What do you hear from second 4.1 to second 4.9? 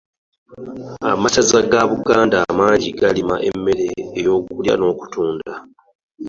ey'okulya